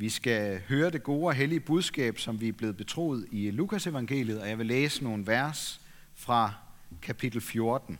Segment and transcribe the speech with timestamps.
[0.00, 3.86] Vi skal høre det gode og hellige budskab, som vi er blevet betroet i Lukas
[3.86, 5.80] evangeliet, og jeg vil læse nogle vers
[6.14, 6.54] fra
[7.02, 7.98] kapitel 14,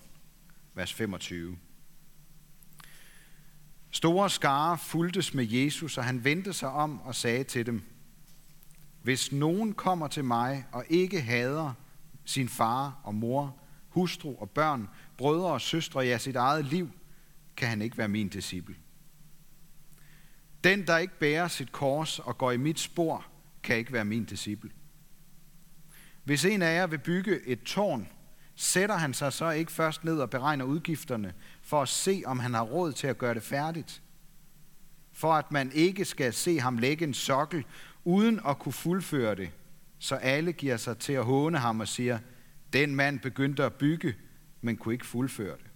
[0.75, 1.59] vers 25.
[3.91, 7.83] Store skare fuldtes med Jesus, og han vendte sig om og sagde til dem,
[9.03, 11.73] Hvis nogen kommer til mig og ikke hader
[12.25, 13.57] sin far og mor,
[13.89, 16.91] hustru og børn, brødre og søstre, ja sit eget liv,
[17.57, 18.75] kan han ikke være min disciple.
[20.65, 23.27] Den, der ikke bærer sit kors og går i mit spor,
[23.63, 24.71] kan ikke være min disciple.
[26.25, 28.09] Hvis en af jer vil bygge et tårn,
[28.55, 32.55] sætter han sig så ikke først ned og beregner udgifterne for at se, om han
[32.55, 34.03] har råd til at gøre det færdigt?
[35.13, 37.65] For at man ikke skal se ham lægge en sokkel
[38.05, 39.51] uden at kunne fuldføre det,
[39.99, 42.19] så alle giver sig til at håne ham og siger,
[42.73, 44.15] den mand begyndte at bygge,
[44.61, 45.68] men kunne ikke fuldføre det.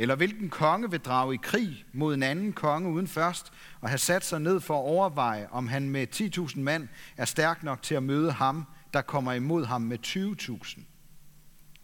[0.00, 3.98] Eller hvilken konge vil drage i krig mod en anden konge uden først og have
[3.98, 7.94] sat sig ned for at overveje, om han med 10.000 mand er stærk nok til
[7.94, 10.80] at møde ham, der kommer imod ham med 20.000.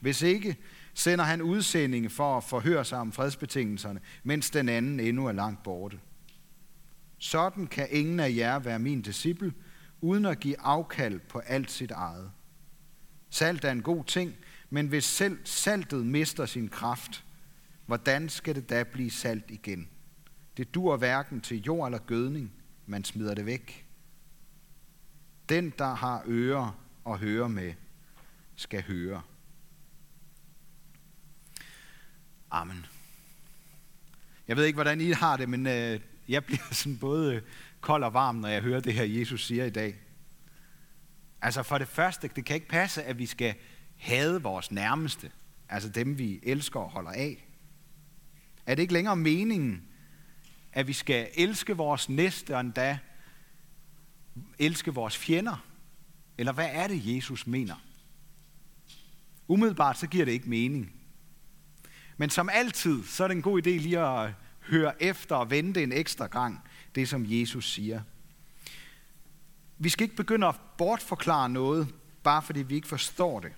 [0.00, 0.56] Hvis ikke,
[0.94, 5.62] sender han udsendinge for at forhøre sig om fredsbetingelserne, mens den anden endnu er langt
[5.62, 5.98] borte.
[7.18, 9.52] Sådan kan ingen af jer være min disciple,
[10.00, 12.30] uden at give afkald på alt sit eget.
[13.30, 14.34] Salt er en god ting,
[14.70, 17.23] men hvis selv saltet mister sin kraft,
[17.86, 19.88] hvordan skal det da blive salt igen?
[20.56, 22.52] Det dur hverken til jord eller gødning,
[22.86, 23.86] man smider det væk.
[25.48, 27.74] Den, der har ører og høre med,
[28.56, 29.22] skal høre.
[32.50, 32.86] Amen.
[34.48, 37.42] Jeg ved ikke, hvordan I har det, men øh, jeg bliver sådan både øh,
[37.80, 39.96] kold og varm, når jeg hører det her, Jesus siger i dag.
[41.42, 43.54] Altså for det første, det kan ikke passe, at vi skal
[43.96, 45.30] hade vores nærmeste,
[45.68, 47.48] altså dem, vi elsker og holder af.
[48.66, 49.82] Er det ikke længere meningen,
[50.72, 52.98] at vi skal elske vores næste og endda
[54.58, 55.64] elske vores fjender?
[56.38, 57.74] Eller hvad er det, Jesus mener?
[59.48, 60.92] Umiddelbart så giver det ikke mening.
[62.16, 64.30] Men som altid, så er det en god idé lige at
[64.60, 66.60] høre efter og vente en ekstra gang,
[66.94, 68.02] det som Jesus siger.
[69.78, 73.52] Vi skal ikke begynde at bortforklare noget, bare fordi vi ikke forstår det.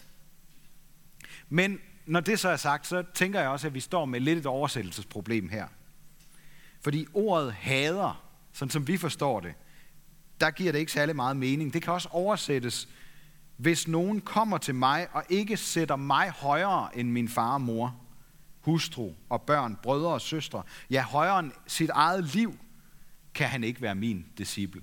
[1.48, 4.38] Men når det så er sagt, så tænker jeg også, at vi står med lidt
[4.38, 5.66] et oversættelsesproblem her.
[6.80, 9.54] Fordi ordet hader, sådan som vi forstår det,
[10.40, 11.72] der giver det ikke særlig meget mening.
[11.72, 12.88] Det kan også oversættes,
[13.56, 18.00] hvis nogen kommer til mig og ikke sætter mig højere end min far og mor,
[18.60, 22.58] hustru og børn, brødre og søstre, ja højere end sit eget liv,
[23.34, 24.82] kan han ikke være min disciple.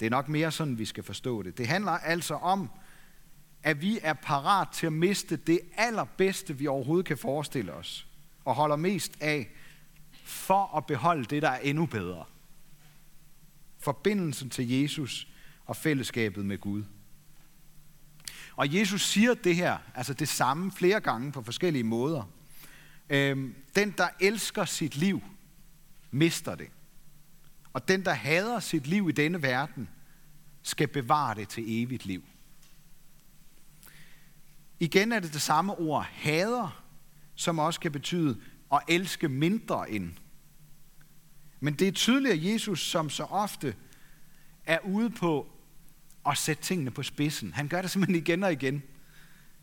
[0.00, 1.58] Det er nok mere sådan, vi skal forstå det.
[1.58, 2.70] Det handler altså om,
[3.62, 8.06] at vi er parat til at miste det allerbedste, vi overhovedet kan forestille os,
[8.44, 9.48] og holder mest af,
[10.24, 12.24] for at beholde det, der er endnu bedre.
[13.78, 15.28] Forbindelsen til Jesus
[15.66, 16.84] og fællesskabet med Gud.
[18.56, 22.22] Og Jesus siger det her, altså det samme flere gange på forskellige måder.
[23.10, 25.22] Øhm, den, der elsker sit liv,
[26.10, 26.68] mister det.
[27.72, 29.88] Og den, der hader sit liv i denne verden,
[30.62, 32.24] skal bevare det til evigt liv.
[34.82, 36.82] Igen er det det samme ord, hader,
[37.34, 38.40] som også kan betyde
[38.72, 40.12] at elske mindre end.
[41.60, 43.74] Men det er tydeligt, at Jesus som så ofte
[44.66, 45.52] er ude på
[46.26, 47.52] at sætte tingene på spidsen.
[47.52, 48.82] Han gør det simpelthen igen og igen.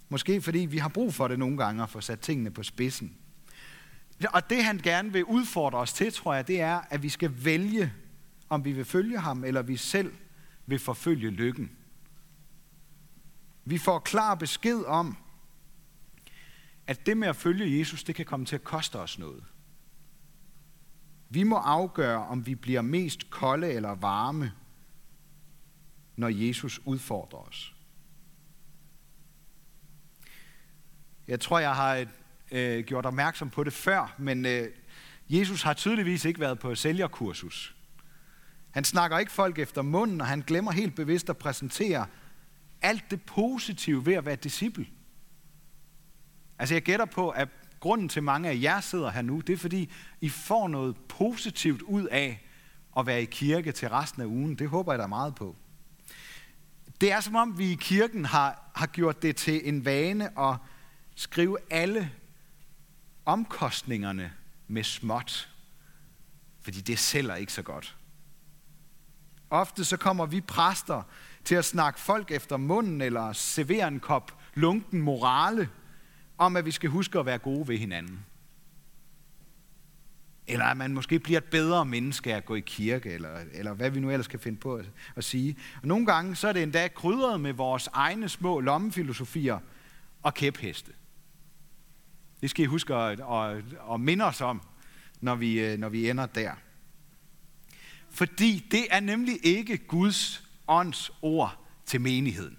[0.10, 3.18] Måske fordi vi har brug for det nogle gange at få sat tingene på spidsen.
[4.34, 7.46] Og det han gerne vil udfordre os til, tror jeg, det er, at vi skal
[7.46, 7.94] vælge,
[8.50, 10.14] om vi vil følge ham, eller vi selv
[10.66, 11.72] vil forfølge lykken.
[13.66, 15.18] Vi får klar besked om,
[16.88, 19.44] at det med at følge Jesus, det kan komme til at koste os noget.
[21.30, 24.52] Vi må afgøre, om vi bliver mest kolde eller varme,
[26.16, 27.76] når Jesus udfordrer os.
[31.28, 32.06] Jeg tror, jeg har
[32.52, 34.68] øh, gjort opmærksom på det før, men øh,
[35.30, 37.76] Jesus har tydeligvis ikke været på sælgerkursus.
[38.72, 42.06] Han snakker ikke folk efter munden, og han glemmer helt bevidst at præsentere
[42.82, 44.88] alt det positive ved at være disciple.
[46.60, 47.50] Altså jeg gætter på, at
[47.80, 49.92] grunden til mange af jer sidder her nu, det er fordi,
[50.22, 52.46] I får noget positivt ud af
[52.98, 54.56] at være i kirke til resten af ugen.
[54.56, 55.56] Det håber jeg da meget på.
[57.02, 60.56] Det er som om, vi i kirken har, har gjort det til en vane at
[61.16, 62.12] skrive alle
[63.26, 64.34] omkostningerne
[64.68, 65.50] med småt.
[66.62, 67.98] Fordi det sælger ikke så godt.
[69.50, 71.04] Ofte så kommer vi præster
[71.44, 75.70] til at snakke folk efter munden eller servere en kop lunken morale
[76.38, 78.26] om, at vi skal huske at være gode ved hinanden.
[80.48, 83.74] eller at man måske bliver et bedre menneske af at gå i kirke, eller, eller
[83.74, 85.58] hvad vi nu ellers kan finde på at, at sige.
[85.82, 89.60] Og nogle gange så er det endda krydret med vores egne små lommefilosofier
[90.24, 90.92] og kæpheste.
[92.42, 93.64] Det skal I huske at, at,
[93.94, 94.62] at minde os om,
[95.22, 96.52] når vi, øh, når vi ender der.
[98.10, 102.58] Fordi det er nemlig ikke Guds ånds ord til menigheden.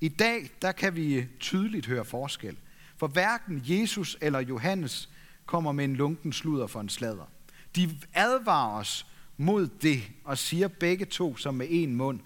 [0.00, 2.56] I dag, der kan vi tydeligt høre forskel.
[2.96, 5.10] For hverken Jesus eller Johannes
[5.46, 7.30] kommer med en lunken sludder for en sladder.
[7.76, 12.20] De advarer os mod det og siger begge to som med en mund,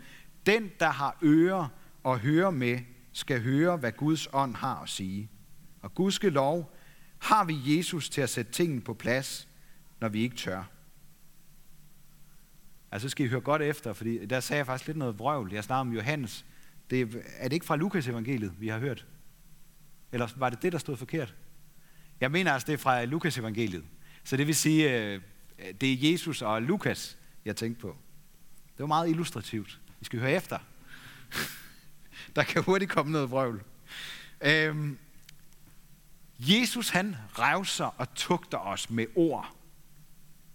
[0.46, 1.68] den, der har ører
[2.02, 2.78] og høre med,
[3.12, 5.30] skal høre, hvad Guds ånd har at sige.
[5.82, 6.76] Og Guds lov
[7.18, 9.48] har vi Jesus til at sætte tingene på plads,
[10.00, 10.71] når vi ikke tør.
[12.92, 15.52] Altså skal I høre godt efter, fordi der sagde jeg faktisk lidt noget vrøvl.
[15.52, 16.44] Jeg snakker om Johannes.
[16.90, 19.06] Det, er det ikke fra Lukas evangeliet, vi har hørt?
[20.12, 21.34] Eller var det det, der stod forkert?
[22.20, 23.84] Jeg mener altså, det er fra Lukas evangeliet.
[24.24, 25.20] Så det vil sige, øh,
[25.80, 27.96] det er Jesus og Lukas, jeg tænkte på.
[28.64, 29.80] Det var meget illustrativt.
[30.00, 30.58] I skal høre efter.
[32.36, 33.62] Der kan hurtigt komme noget vrøvl.
[34.40, 34.98] Øhm,
[36.38, 39.56] Jesus han revser og tugter os med ord.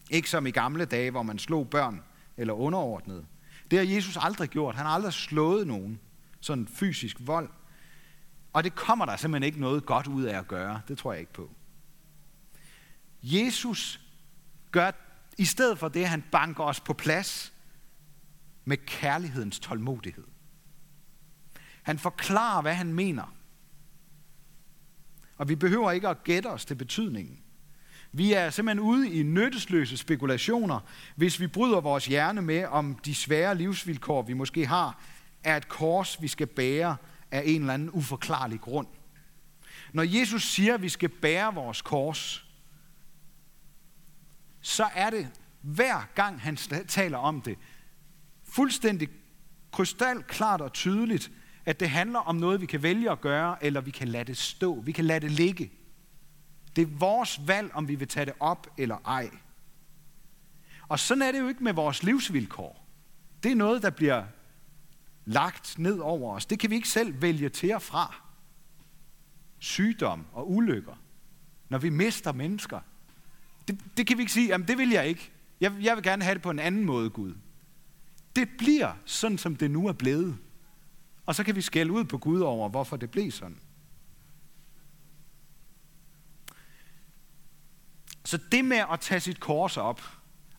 [0.10, 2.04] Ikke som i gamle dage, hvor man slog børn
[2.38, 3.26] eller underordnede.
[3.72, 4.76] Det har Jesus aldrig gjort.
[4.76, 6.00] Han har aldrig slået nogen.
[6.40, 7.50] Sådan fysisk vold.
[8.54, 10.82] Og det kommer der simpelthen ikke noget godt ud af at gøre.
[10.88, 11.52] Det tror jeg ikke på.
[13.24, 14.02] Jesus
[14.72, 14.92] gør
[15.38, 17.54] i stedet for det, han banker os på plads
[18.66, 20.24] med kærlighedens tålmodighed.
[21.84, 23.36] Han forklarer, hvad han mener.
[25.38, 27.40] Og vi behøver ikke at gætte os til betydningen.
[28.12, 30.80] Vi er simpelthen ude i nyttesløse spekulationer,
[31.16, 35.02] hvis vi bryder vores hjerne med, om de svære livsvilkår, vi måske har,
[35.44, 36.98] er et kors, vi skal bære
[37.32, 38.88] af en eller anden uforklarlig grund.
[39.94, 42.46] Når Jesus siger, at vi skal bære vores kors,
[44.62, 45.30] så er det
[45.62, 46.58] hver gang han
[46.88, 47.58] taler om det,
[48.44, 49.10] fuldstændig
[49.72, 51.32] krystalklart og tydeligt,
[51.66, 54.38] at det handler om noget, vi kan vælge at gøre, eller vi kan lade det
[54.38, 54.82] stå.
[54.82, 55.72] Vi kan lade det ligge.
[56.78, 59.30] Det er vores valg, om vi vil tage det op eller ej.
[60.88, 62.88] Og sådan er det jo ikke med vores livsvilkår.
[63.44, 64.24] Det er noget, der bliver
[65.26, 66.46] lagt ned over os.
[66.46, 68.16] Det kan vi ikke selv vælge til og fra.
[69.60, 70.96] Sygdom og ulykker.
[71.70, 72.80] Når vi mister mennesker.
[73.68, 75.32] Det, det kan vi ikke sige, jamen det vil jeg ikke.
[75.62, 77.36] Jeg, jeg vil gerne have det på en anden måde, Gud.
[78.36, 80.38] Det bliver sådan, som det nu er blevet.
[81.26, 83.60] Og så kan vi skælde ud på Gud over, hvorfor det blev sådan.
[88.28, 90.02] Så det med at tage sit kors op,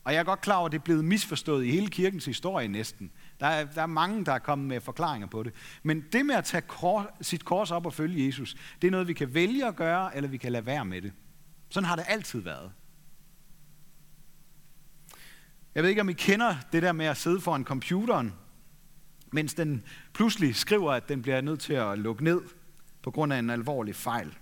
[0.04, 2.68] og jeg er godt klar over, at det er blevet misforstået i hele kirkens historie
[2.68, 3.10] næsten.
[3.40, 5.52] Der er, der er mange, der er kommet med forklaringer på det.
[5.82, 9.08] Men det med at tage kors, sit kors op og følge Jesus, det er noget,
[9.08, 11.12] vi kan vælge at gøre, eller vi kan lade være med det.
[11.70, 12.72] Sådan har det altid været.
[15.74, 18.34] Jeg ved ikke, om I kender det der med at sidde foran computeren,
[19.32, 19.82] mens den
[20.12, 22.40] pludselig skriver, at den bliver nødt til at lukke ned
[23.02, 24.34] på grund af en alvorlig fejl.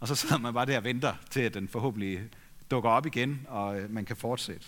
[0.00, 2.30] Og så sidder man bare der og venter til, at den forhåbentlig
[2.70, 4.66] dukker op igen, og øh, man kan fortsætte.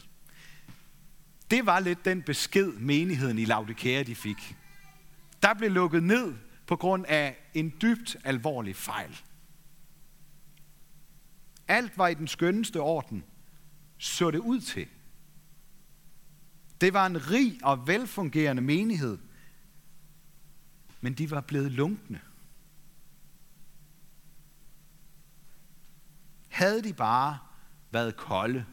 [1.50, 4.56] Det var lidt den besked, menigheden i Laudikea de fik.
[5.42, 6.34] Der blev lukket ned
[6.66, 9.20] på grund af en dybt alvorlig fejl.
[11.69, 13.24] Alt var i den skønneste orden,
[13.98, 14.86] så det ud til.
[16.81, 19.19] Det var en rig og velfungerende menighed,
[21.00, 22.20] men de var blevet lunkne.
[26.58, 27.38] Havde de bare
[27.91, 28.65] været kolde,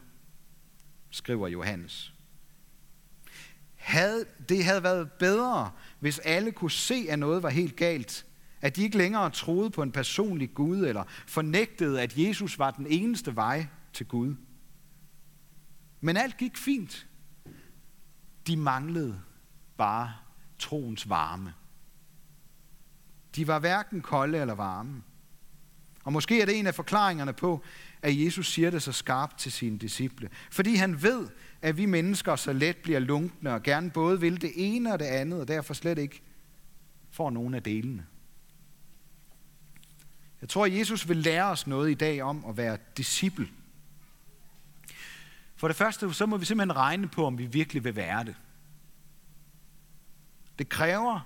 [1.10, 2.14] skriver Johannes.
[3.74, 8.26] Havde, det havde været bedre, hvis alle kunne se, at noget var helt galt.
[8.60, 12.86] At de ikke længere troede på en personlig Gud, eller fornægtede, at Jesus var den
[12.86, 14.34] eneste vej til Gud.
[16.00, 17.06] Men alt gik fint.
[18.46, 19.20] De manglede
[19.76, 20.14] bare
[20.58, 21.54] troens varme.
[23.36, 25.02] De var hverken kolde eller varme.
[26.06, 27.64] Og måske er det en af forklaringerne på,
[28.02, 30.30] at Jesus siger det så skarpt til sine disciple.
[30.50, 31.28] Fordi han ved,
[31.62, 35.04] at vi mennesker så let bliver lunkne og gerne både vil det ene og det
[35.04, 36.22] andet, og derfor slet ikke
[37.10, 38.06] får nogen af delene.
[40.40, 43.48] Jeg tror, at Jesus vil lære os noget i dag om at være disciple.
[45.56, 48.34] For det første, så må vi simpelthen regne på, om vi virkelig vil være det.
[50.58, 51.20] Det kræver,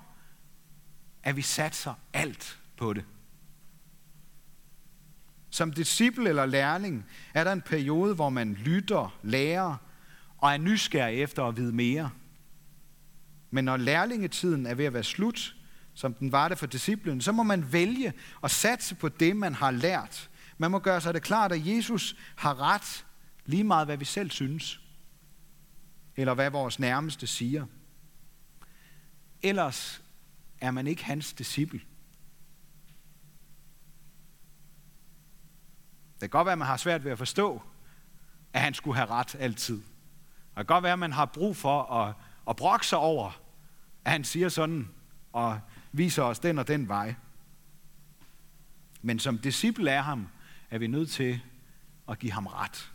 [1.23, 3.05] at vi satser alt på det.
[5.61, 9.77] Som disciple eller lærling er der en periode, hvor man lytter, lærer
[10.39, 12.11] og er nysgerrig efter at vide mere.
[13.51, 15.57] Men når lærlingetiden er ved at være slut,
[15.95, 18.13] som den var det for disciplen, så må man vælge
[18.45, 20.31] at satse på det, man har lært.
[20.59, 23.07] Man må gøre sig det klart, at Jesus har ret
[23.45, 24.81] lige meget, hvad vi selv synes.
[26.17, 27.67] Eller hvad vores nærmeste siger.
[29.43, 30.03] Ellers
[30.61, 31.81] er man ikke hans disciple.
[36.21, 37.63] Kan godt være, at man har svært ved at forstå,
[38.53, 39.77] at han skulle have ret altid.
[39.77, 42.15] Det kan godt være, at man har brug for at,
[42.49, 43.41] at brokke sig over,
[44.05, 44.89] at han siger sådan
[45.33, 45.61] og
[45.93, 47.15] viser os den og den vej.
[49.03, 50.29] Men som disciple af ham,
[50.71, 51.41] er vi nødt til
[52.09, 52.93] at give ham ret.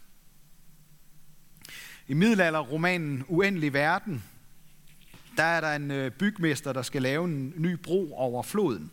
[2.07, 4.23] I middelalderromanen Uendelig Verden,
[5.37, 8.91] der er der en øh, bygmester, der skal lave en ny bro over floden.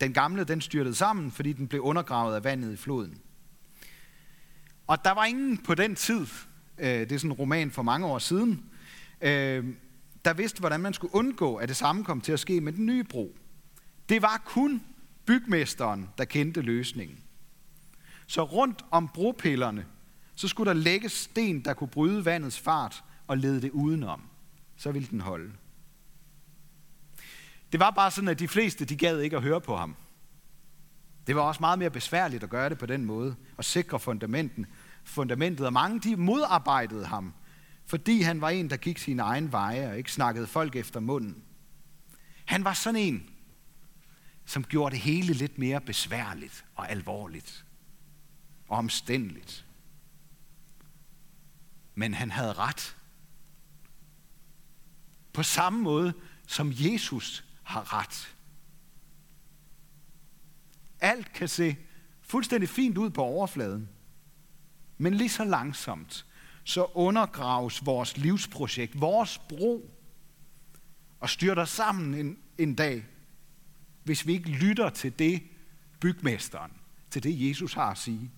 [0.00, 3.20] Den gamle, den styrtede sammen, fordi den blev undergravet af vandet i floden.
[4.86, 6.26] Og der var ingen på den tid,
[6.78, 8.64] øh, det er sådan en roman for mange år siden,
[9.20, 9.64] øh,
[10.24, 12.86] der vidste, hvordan man skulle undgå, at det samme kom til at ske med den
[12.86, 13.36] nye bro.
[14.08, 14.82] Det var kun
[15.26, 17.18] bygmesteren, der kendte løsningen.
[18.26, 19.86] Så rundt om bropillerne,
[20.34, 24.22] så skulle der lægges sten, der kunne bryde vandets fart og lede det udenom.
[24.76, 25.52] Så ville den holde.
[27.72, 29.96] Det var bare sådan, at de fleste, de gad ikke at høre på ham.
[31.26, 34.66] Det var også meget mere besværligt at gøre det på den måde, og sikre fundamenten,
[35.04, 35.66] fundamentet.
[35.66, 37.34] Og mange de modarbejdede ham,
[37.86, 41.42] fordi han var en, der gik sine egne veje og ikke snakkede folk efter munden.
[42.44, 43.30] Han var sådan en,
[44.44, 47.64] som gjorde det hele lidt mere besværligt og alvorligt
[48.68, 49.66] og omstændeligt.
[51.94, 52.96] Men han havde ret.
[55.32, 56.12] På samme måde
[56.46, 58.35] som Jesus har ret.
[61.06, 61.76] Alt kan se
[62.22, 63.88] fuldstændig fint ud på overfladen.
[64.98, 66.26] Men lige så langsomt,
[66.64, 69.90] så undergraves vores livsprojekt, vores bro,
[71.20, 73.04] og styrter sammen en, en dag,
[74.04, 75.42] hvis vi ikke lytter til det,
[76.00, 76.72] bygmesteren,
[77.10, 78.30] til det Jesus har at sige.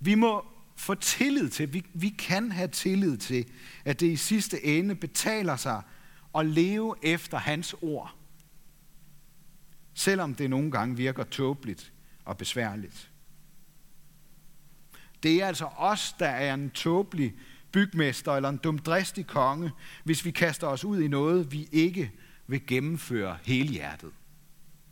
[0.00, 0.46] Vi må
[0.76, 3.46] få tillid til, vi, vi kan have tillid til,
[3.84, 5.82] at det i sidste ende betaler sig
[6.34, 8.23] at leve efter hans ord.
[9.94, 11.92] Selvom det nogle gange virker tåbeligt
[12.24, 13.10] og besværligt.
[15.22, 17.34] Det er altså os, der er en tåbelig
[17.72, 19.70] bygmester eller en dumdristig konge,
[20.04, 22.12] hvis vi kaster os ud i noget, vi ikke
[22.46, 24.12] vil gennemføre hele hjertet.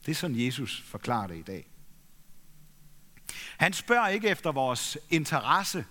[0.06, 1.68] Det er sådan, Jesus forklarer det i dag.
[3.56, 5.84] Han spørger ikke efter vores interesse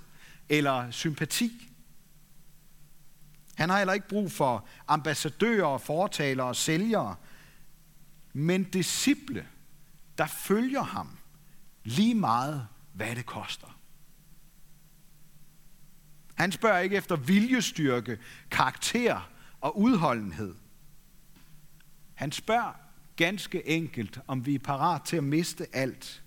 [0.49, 1.71] eller sympati.
[3.55, 7.15] Han har heller ikke brug for ambassadører, fortalere og sælgere,
[8.33, 9.47] men disciple,
[10.17, 11.17] der følger ham
[11.83, 13.79] lige meget, hvad det koster.
[16.35, 18.17] Han spørger ikke efter viljestyrke,
[18.51, 19.29] karakter
[19.61, 20.55] og udholdenhed.
[22.13, 22.73] Han spørger
[23.15, 26.23] ganske enkelt, om vi er parat til at miste alt,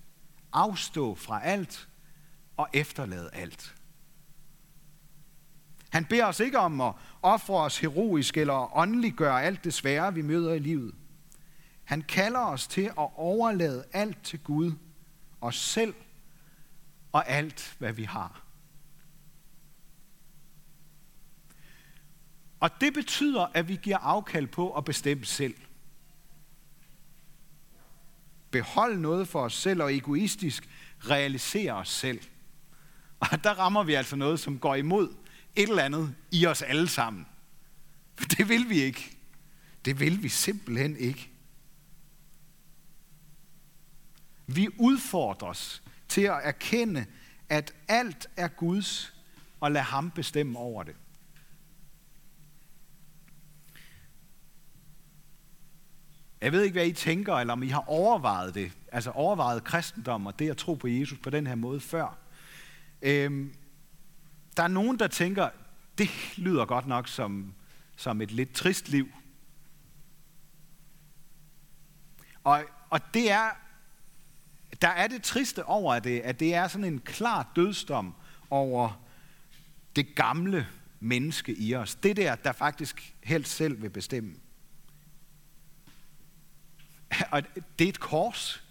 [0.53, 1.89] afstå fra alt
[2.57, 3.75] og efterlade alt.
[5.89, 10.21] Han beder os ikke om at ofre os heroisk eller åndeliggøre alt det svære, vi
[10.21, 10.95] møder i livet.
[11.85, 14.71] Han kalder os til at overlade alt til Gud,
[15.41, 15.93] os selv
[17.11, 18.41] og alt, hvad vi har.
[22.59, 25.55] Og det betyder, at vi giver afkald på at bestemme selv.
[28.51, 30.69] Behold noget for os selv og egoistisk
[31.09, 32.19] realisere os selv.
[33.19, 35.15] Og der rammer vi altså noget, som går imod
[35.55, 37.25] et eller andet i os alle sammen.
[38.15, 39.17] For det vil vi ikke.
[39.85, 41.34] Det vil vi simpelthen ikke.
[44.47, 47.05] Vi udfordres til at erkende,
[47.49, 49.15] at alt er Guds,
[49.59, 50.95] og lade ham bestemme over det.
[56.41, 60.25] Jeg ved ikke, hvad I tænker, eller om I har overvejet det, altså overvejet kristendom
[60.25, 62.17] og det at tro på Jesus på den her måde før.
[63.01, 63.55] Øhm,
[64.57, 65.49] der er nogen, der tænker,
[65.97, 67.53] det lyder godt nok som,
[67.95, 69.07] som et lidt trist liv.
[72.43, 73.49] Og, og det er,
[74.81, 78.13] der er det triste over det, at det er sådan en klar dødsdom
[78.49, 79.01] over
[79.95, 80.67] det gamle
[80.99, 81.95] menneske i os.
[81.95, 84.35] Det der, der faktisk helt selv vil bestemme.
[87.31, 87.43] Og
[87.79, 88.63] det er et kors.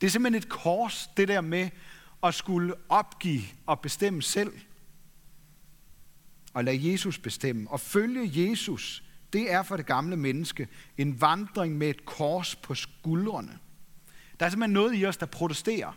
[0.00, 1.70] Det er simpelthen et kors, det der med
[2.22, 4.52] at skulle opgive og bestemme selv.
[6.54, 7.70] Og lade Jesus bestemme.
[7.70, 12.74] Og følge Jesus, det er for det gamle menneske en vandring med et kors på
[12.74, 13.58] skuldrene.
[14.40, 15.92] Der er simpelthen noget i os, der protesterer.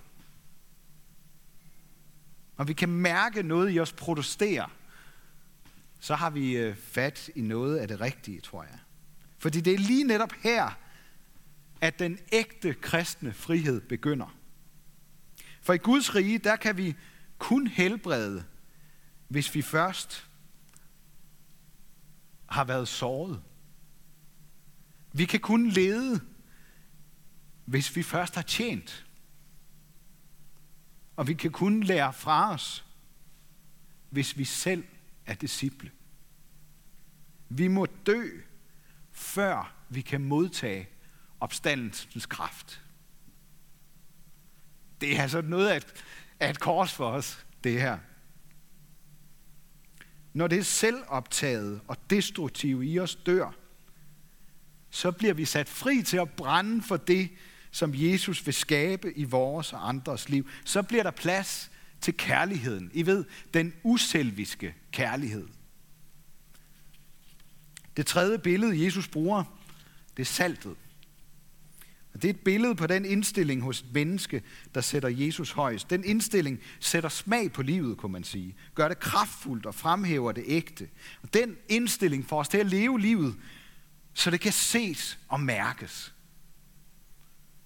[2.57, 4.69] Når vi kan mærke noget i os protestere,
[6.00, 8.79] så har vi øh, fat i noget af det rigtige, tror jeg.
[9.38, 10.77] Fordi det er lige netop her,
[11.81, 14.38] at den ægte kristne frihed begynder.
[15.62, 16.95] For i Guds rige, der kan vi
[17.38, 18.43] kun helbrede,
[19.27, 20.27] hvis vi først
[22.45, 23.41] har været såret.
[25.13, 26.21] Vi kan kun lede,
[27.65, 29.05] hvis vi først har tjent.
[31.15, 32.85] Og vi kan kun lære fra os,
[34.09, 34.83] hvis vi selv
[35.25, 35.91] er disciple.
[37.49, 38.29] Vi må dø,
[39.11, 40.89] før vi kan modtage
[41.39, 42.81] opstandelsens kraft.
[45.01, 46.03] Det er altså noget af et,
[46.39, 47.97] af et kors for os, det her.
[50.33, 53.51] Når det selvoptaget og destruktive i os dør,
[54.89, 57.29] så bliver vi sat fri til at brænde for det,
[57.71, 60.47] som Jesus vil skabe i vores og andres liv.
[60.65, 62.91] Så bliver der plads til kærligheden.
[62.93, 65.47] I ved, den uselviske kærlighed.
[67.97, 69.43] Det tredje billede, Jesus bruger,
[70.17, 70.75] det er saltet.
[72.13, 74.43] Og det er et billede på den indstilling hos et menneske,
[74.75, 75.89] der sætter Jesus højst.
[75.89, 78.55] Den indstilling sætter smag på livet, kunne man sige.
[78.75, 80.89] Gør det kraftfuldt og fremhæver det ægte.
[81.21, 83.35] Og den indstilling får os til at leve livet,
[84.13, 86.13] så det kan ses og mærkes.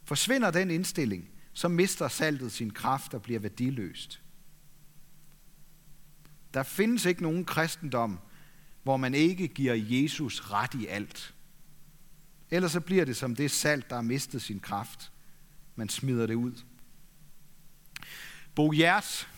[0.05, 4.21] Forsvinder den indstilling, så mister saltet sin kraft og bliver værdiløst.
[6.53, 8.19] Der findes ikke nogen kristendom,
[8.83, 11.33] hvor man ikke giver Jesus ret i alt.
[12.51, 15.11] Ellers så bliver det som det salt, der har mistet sin kraft.
[15.75, 16.53] Man smider det ud.
[18.55, 19.29] Bo Hjert,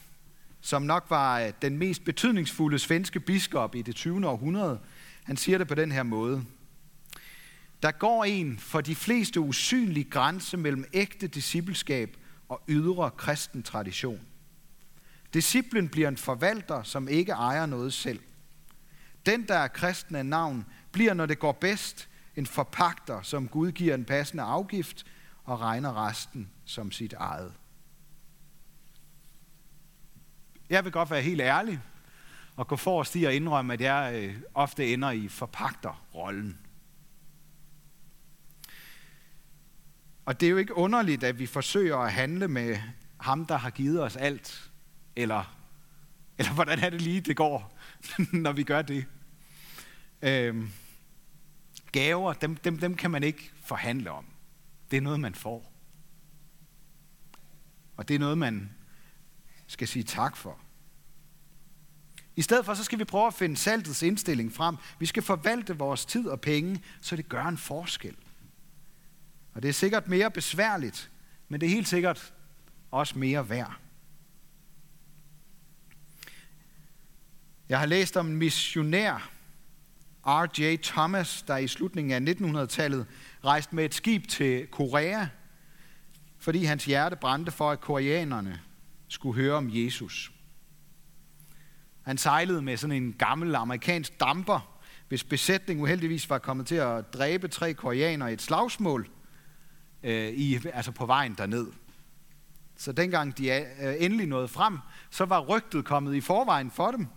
[0.62, 4.28] som nok var øh, den mest betydningsfulde svenske biskop i det 20.
[4.28, 4.80] århundrede,
[5.24, 6.46] han siger det på den her måde.
[7.84, 12.18] Der går en for de fleste usynlig grænse mellem ægte discipleskab
[12.50, 14.22] og ydre kristen tradition.
[15.34, 18.20] Disciplen bliver en forvalter, som ikke ejer noget selv.
[19.26, 23.72] Den, der er kristen af navn, bliver, når det går bedst, en forpagter, som Gud
[23.72, 25.06] giver en passende afgift
[25.44, 27.54] og regner resten som sit eget.
[30.70, 31.80] Jeg vil godt være helt ærlig
[32.56, 36.58] og gå forrest i at indrømme, at jeg øh, ofte ender i forpagterrollen.
[40.28, 42.78] Og det er jo ikke underligt, at vi forsøger at handle med
[43.20, 44.72] ham, der har givet os alt.
[45.16, 45.58] Eller,
[46.38, 47.78] eller hvordan er det lige, det går,
[48.46, 49.06] når vi gør det?
[50.22, 50.70] Øhm,
[51.92, 54.26] gaver, dem, dem, dem kan man ikke forhandle om.
[54.92, 55.74] Det er noget, man får.
[57.98, 58.72] Og det er noget, man
[59.68, 60.60] skal sige tak for.
[62.36, 64.78] I stedet for, så skal vi prøve at finde saltets indstilling frem.
[65.00, 68.16] Vi skal forvalte vores tid og penge, så det gør en forskel.
[69.58, 71.12] Og det er sikkert mere besværligt,
[71.48, 72.34] men det er helt sikkert
[72.92, 73.74] også mere værd.
[77.70, 79.32] Jeg har læst om en missionær,
[80.26, 80.78] R.J.
[80.84, 83.06] Thomas, der i slutningen af 1900-tallet
[83.46, 85.28] rejste med et skib til Korea,
[86.38, 88.60] fordi hans hjerte brændte for, at koreanerne
[89.08, 90.32] skulle høre om Jesus.
[92.02, 97.14] Han sejlede med sådan en gammel amerikansk damper, hvis besætning uheldigvis var kommet til at
[97.14, 99.10] dræbe tre koreanere i et slagsmål
[100.04, 101.68] øh, i, altså på vejen derned.
[102.76, 104.78] Så dengang de øh, endelig nåede frem,
[105.10, 107.08] så var rygtet kommet i forvejen for dem.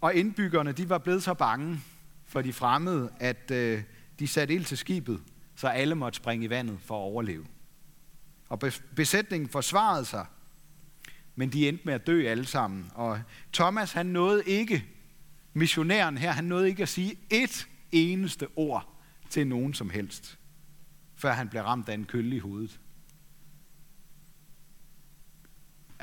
[0.00, 1.80] Og indbyggerne de var blevet så bange,
[2.26, 3.82] for de fremmede, at øh,
[4.18, 5.20] de satte ild til skibet,
[5.56, 7.46] så alle måtte springe i vandet for at overleve.
[8.48, 8.62] Og
[8.96, 10.26] besætningen forsvarede sig,
[11.34, 12.90] men de endte med at dø alle sammen.
[12.94, 13.20] Og
[13.52, 14.84] Thomas, han nåede ikke,
[15.52, 20.38] missionæren her, han nåede ikke at sige et eneste ord til nogen som helst,
[21.16, 22.80] før han blev ramt af en kølle i hovedet.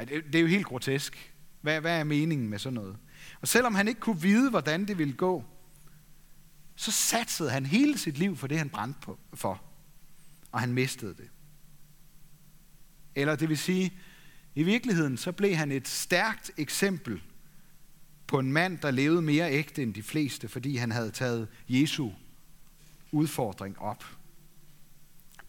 [0.07, 1.33] Det er jo helt grotesk.
[1.61, 2.97] Hvad, hvad er meningen med sådan noget?
[3.41, 5.43] Og selvom han ikke kunne vide, hvordan det ville gå,
[6.75, 9.63] så satsede han hele sit liv for det, han brændte på, for.
[10.51, 11.29] Og han mistede det.
[13.15, 13.93] Eller det vil sige,
[14.55, 17.21] i virkeligheden så blev han et stærkt eksempel
[18.27, 22.09] på en mand, der levede mere ægte end de fleste, fordi han havde taget Jesu
[23.11, 24.05] udfordring op.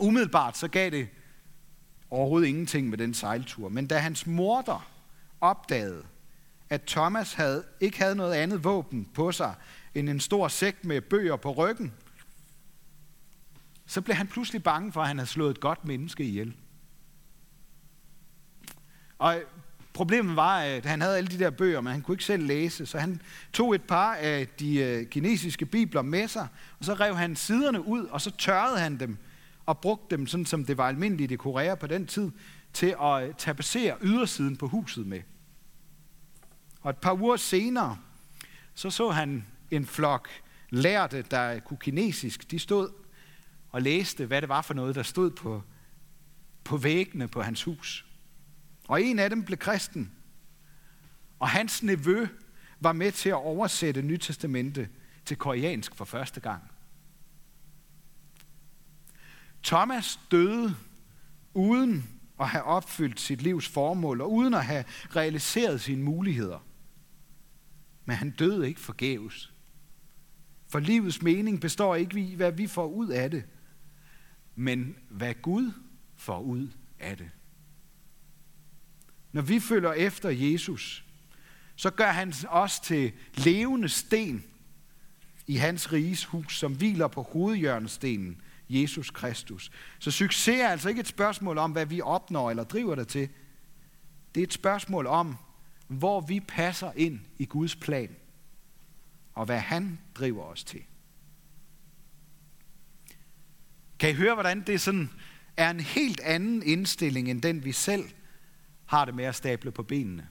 [0.04, 1.08] Umiddelbart så gav det
[2.10, 4.90] overhovedet ingenting med den sejltur, men da hans morter
[5.40, 6.02] opdagede,
[6.70, 9.54] at Thomas havde, ikke havde noget andet våben på sig
[9.94, 11.92] end en stor sæk med bøger på ryggen,
[13.86, 16.56] så blev han pludselig bange for, at han havde slået et godt menneske ihjel.
[19.18, 19.42] Og øh,
[19.92, 22.86] problemet var, at han havde alle de der bøger, men han kunne ikke selv læse,
[22.86, 27.16] så han tog et par af de øh, kinesiske bibler med sig, og så rev
[27.16, 29.18] han siderne ud, og så tørrede han dem,
[29.66, 32.30] og brugte dem, sådan som det var almindeligt i Korea på den tid,
[32.72, 35.20] til at øh, tapacere ydersiden på huset med.
[36.80, 37.98] Og et par uger senere,
[38.74, 40.28] så så han en flok
[40.70, 42.90] lærte, der kunne kinesisk, de stod
[43.70, 45.62] og læste, hvad det var for noget, der stod på,
[46.64, 48.06] på væggene på hans hus.
[48.88, 50.12] Og en af dem blev kristen.
[51.38, 52.26] Og hans nevø
[52.80, 54.88] var med til at oversætte Nytestamente
[55.24, 56.62] til koreansk for første gang.
[59.64, 60.76] Thomas døde
[61.54, 64.84] uden at have opfyldt sit livs formål, og uden at have
[65.16, 66.66] realiseret sine muligheder.
[68.04, 69.52] Men han døde ikke forgæves.
[70.68, 73.44] For livets mening består ikke i, hvad vi får ud af det,
[74.54, 75.72] men hvad Gud
[76.16, 76.68] får ud
[77.00, 77.30] af det.
[79.32, 81.04] Når vi følger efter Jesus,
[81.76, 84.44] så gør han os til levende sten
[85.46, 88.40] i hans riges hus, som hviler på hovedjørnestenen
[88.82, 89.70] Jesus Kristus.
[89.98, 93.28] Så succes er altså ikke et spørgsmål om, hvad vi opnår eller driver det til.
[94.34, 95.36] Det er et spørgsmål om,
[95.88, 98.16] hvor vi passer ind i Guds plan,
[99.34, 100.82] og hvad han driver os til.
[103.98, 105.10] Kan I høre, hvordan det sådan
[105.56, 108.04] er en helt anden indstilling, end den vi selv
[108.86, 110.28] har det med at stable på benene?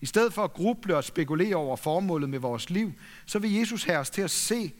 [0.00, 2.92] I stedet for at gruble og spekulere over formålet med vores liv,
[3.26, 4.72] så vil Jesus have os til at se,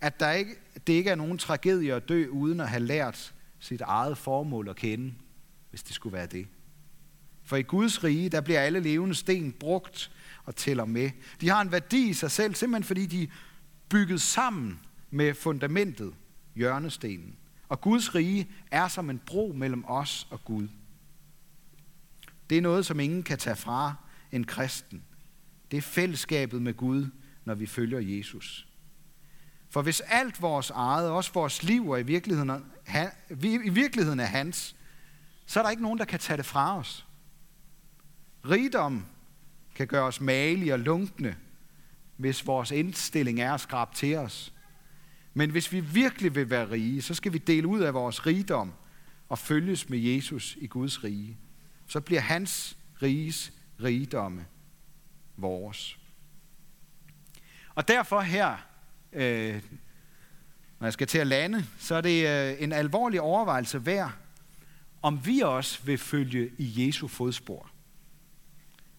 [0.00, 0.54] at der ikke,
[0.86, 4.76] det ikke er nogen tragedie at dø, uden at have lært sit eget formål at
[4.76, 5.14] kende,
[5.70, 6.46] hvis det skulle være det.
[7.44, 10.10] For i Guds rige, der bliver alle levende sten brugt
[10.44, 11.10] og tæller med.
[11.40, 13.26] De har en værdi i sig selv, simpelthen fordi de er
[13.88, 16.14] bygget sammen med fundamentet,
[16.54, 17.36] hjørnestenen.
[17.68, 20.68] Og Guds rige er som en bro mellem os og Gud.
[22.50, 23.94] Det er noget, som ingen kan tage fra
[24.32, 25.02] en kristen.
[25.70, 27.06] Det er fællesskabet med Gud,
[27.44, 28.69] når vi følger Jesus.
[29.70, 32.64] For hvis alt vores eget, også vores liv, er i virkeligheden,
[33.40, 34.76] i virkeligheden er hans,
[35.46, 37.06] så er der ikke nogen, der kan tage det fra os.
[38.44, 39.06] Rigdom
[39.74, 41.36] kan gøre os malige og lunkne,
[42.16, 44.52] hvis vores indstilling er at skrabe til os.
[45.34, 48.72] Men hvis vi virkelig vil være rige, så skal vi dele ud af vores rigdom
[49.28, 51.38] og følges med Jesus i Guds rige.
[51.86, 53.52] Så bliver hans riges
[53.82, 54.46] rigdomme
[55.36, 55.98] vores.
[57.74, 58.66] Og derfor her,
[59.12, 59.62] øh,
[60.78, 64.12] når jeg skal til at lande, så er det øh, en alvorlig overvejelse værd,
[65.02, 67.70] om vi også vil følge i Jesu fodspor.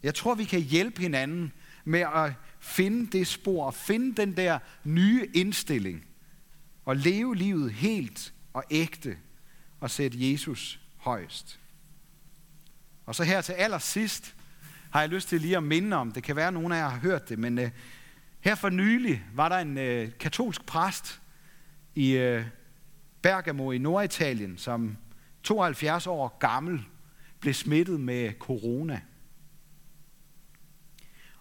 [0.04, 1.54] Jeg tror, vi kan hjælpe hinanden
[1.86, 6.06] med at finde det spor, finde den der nye indstilling,
[6.86, 9.18] og leve livet helt og ægte,
[9.80, 11.60] og sætte Jesus højst.
[13.06, 14.36] Og så her til allersidst
[14.92, 16.90] har jeg lyst til lige at minde om, det kan være, at nogen af jer
[16.90, 17.70] har hørt det, men øh,
[18.42, 21.22] her for nylig var der en øh, katolsk præst
[21.96, 22.46] i øh,
[23.22, 24.98] Bergamo i Norditalien, som
[25.44, 26.86] 72 år gammel
[27.40, 29.02] blev smittet med corona.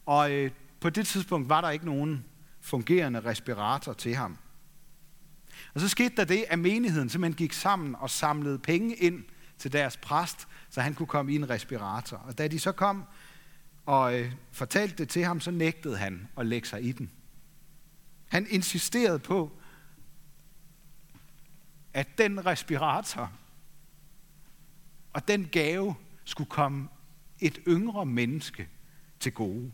[0.06, 2.24] Og øh, på det tidspunkt var der ikke nogen
[2.60, 4.38] fungerende respirator til ham.
[5.74, 9.24] Og så skete der det, at menigheden simpelthen gik sammen og samlede penge ind
[9.58, 12.16] til deres præst, så han kunne komme i en respirator.
[12.16, 13.04] Og da de så kom
[13.86, 17.10] og øh, fortalte det til ham, så nægtede han at lægge sig i den.
[18.28, 19.52] Han insisterede på,
[21.94, 23.32] at den respirator
[25.12, 26.88] og den gave skulle komme
[27.40, 28.68] et yngre menneske
[29.20, 29.72] til gode.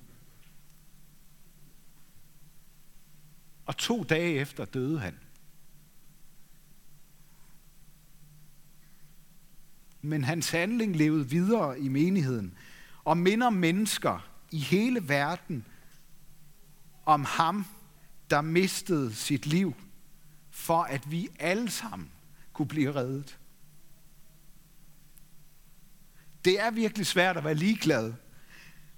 [3.67, 5.19] Og to dage efter døde han.
[10.03, 12.59] Men hans handling levede videre i menigheden,
[13.07, 15.67] og minder mennesker i hele verden
[17.05, 17.67] om ham,
[18.31, 19.75] der mistede sit liv,
[20.51, 22.11] for at vi alle sammen
[22.53, 23.39] kunne blive reddet.
[26.45, 28.13] Det er virkelig svært at være ligeglad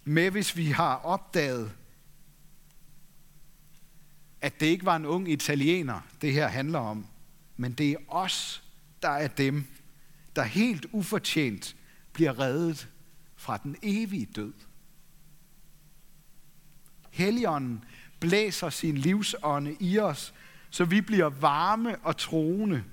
[0.05, 1.73] med, hvis vi har opdaget,
[4.41, 7.07] at det ikke var en ung italiener, det her handler om,
[7.57, 8.65] men det er os,
[9.03, 9.67] der er dem,
[10.37, 11.77] der helt ufortjent
[12.13, 12.89] bliver reddet
[13.39, 14.53] fra den evige død.
[17.11, 17.85] Helligånden
[18.21, 20.35] blæser sin livsånde i os,
[20.71, 22.85] så vi bliver varme og troende,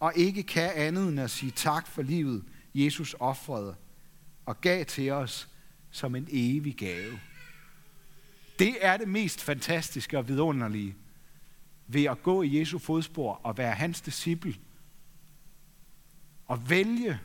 [0.00, 3.74] og ikke kan andet end at sige tak for livet, Jesus offrede
[4.46, 5.48] og gav til os
[5.90, 7.20] som en evig gave.
[8.58, 10.94] Det er det mest fantastiske og vidunderlige
[11.86, 14.54] ved at gå i Jesu fodspor og være hans disciple.
[16.46, 17.20] Og vælge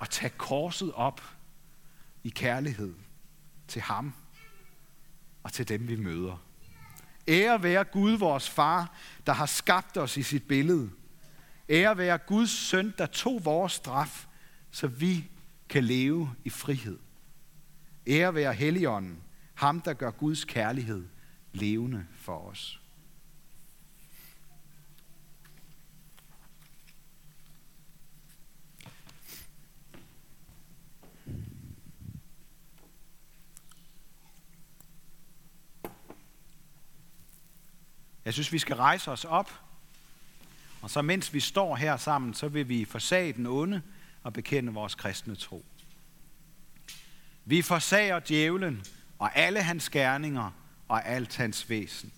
[0.00, 1.22] at tage korset op
[2.24, 2.94] i kærlighed
[3.68, 4.14] til ham
[5.42, 6.36] og til dem, vi møder.
[7.28, 10.90] Ære være Gud, vores far, der har skabt os i sit billede.
[11.68, 14.26] Ære være Guds søn, der tog vores straf,
[14.70, 15.30] så vi
[15.68, 16.98] kan leve i frihed.
[18.06, 19.22] Ære være Helligånden,
[19.54, 21.04] ham der gør Guds kærlighed
[21.52, 22.80] levende for os.
[38.24, 39.60] Jeg synes, vi skal rejse os op,
[40.82, 43.82] og så mens vi står her sammen, så vil vi forsage den onde
[44.22, 45.64] og bekende vores kristne tro.
[47.44, 48.84] Vi forsager djævlen
[49.18, 50.50] og alle hans gerninger
[50.88, 52.12] og alt hans væsen.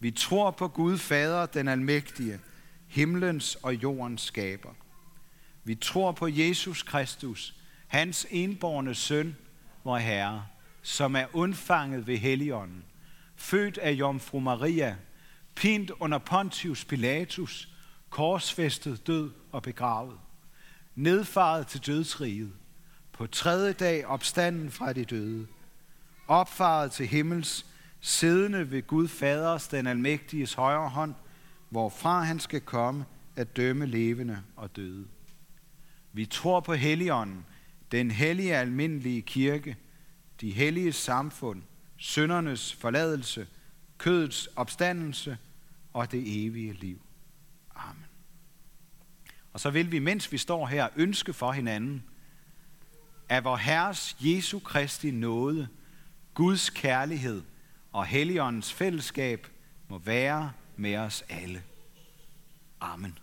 [0.00, 2.40] Vi tror på Gud Fader, den almægtige,
[2.86, 4.74] himlens og jordens skaber.
[5.64, 7.54] Vi tror på Jesus Kristus,
[7.86, 9.36] hans enborne søn,
[9.84, 10.46] vor Herre,
[10.82, 12.84] som er undfanget ved Helligånden,
[13.36, 14.96] født af Jomfru Maria,
[15.58, 17.68] pint under Pontius Pilatus,
[18.10, 20.18] korsfæstet, død og begravet,
[20.94, 22.52] nedfaret til dødsriget,
[23.12, 25.46] på tredje dag opstanden fra de døde,
[26.28, 27.66] opfaret til himmels,
[28.00, 31.14] siddende ved Gud Faders, den almægtiges højre hånd,
[31.70, 33.04] hvorfra han skal komme
[33.36, 35.06] at dømme levende og døde.
[36.12, 37.44] Vi tror på Helligånden,
[37.92, 39.76] den hellige almindelige kirke,
[40.40, 41.62] de hellige samfund,
[41.96, 43.46] søndernes forladelse,
[43.98, 45.38] kødets opstandelse
[45.92, 47.00] og det evige liv.
[47.74, 48.04] Amen.
[49.52, 52.04] Og så vil vi, mens vi står her, ønske for hinanden,
[53.28, 55.68] at vor Herres Jesu Kristi nåde,
[56.34, 57.42] Guds kærlighed
[57.92, 59.46] og Helligåndens fællesskab
[59.88, 61.62] må være med os alle.
[62.80, 63.18] Amen.